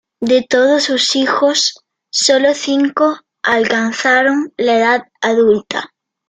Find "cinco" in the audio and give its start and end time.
2.55-3.19